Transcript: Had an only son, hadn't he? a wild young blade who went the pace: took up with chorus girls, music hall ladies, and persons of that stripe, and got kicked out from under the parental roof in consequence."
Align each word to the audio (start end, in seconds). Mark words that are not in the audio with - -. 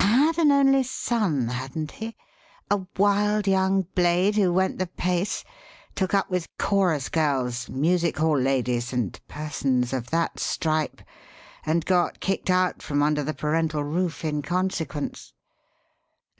Had 0.00 0.38
an 0.38 0.50
only 0.50 0.84
son, 0.84 1.48
hadn't 1.48 1.90
he? 1.90 2.16
a 2.70 2.86
wild 2.96 3.46
young 3.46 3.82
blade 3.94 4.36
who 4.36 4.50
went 4.50 4.78
the 4.78 4.86
pace: 4.86 5.44
took 5.94 6.14
up 6.14 6.30
with 6.30 6.48
chorus 6.56 7.10
girls, 7.10 7.68
music 7.68 8.16
hall 8.16 8.38
ladies, 8.40 8.94
and 8.94 9.20
persons 9.28 9.92
of 9.92 10.08
that 10.08 10.38
stripe, 10.40 11.02
and 11.66 11.84
got 11.84 12.20
kicked 12.20 12.48
out 12.48 12.80
from 12.80 13.02
under 13.02 13.22
the 13.22 13.34
parental 13.34 13.84
roof 13.84 14.24
in 14.24 14.40
consequence." 14.40 15.34